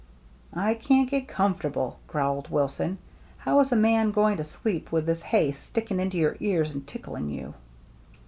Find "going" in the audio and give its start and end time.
4.09-4.37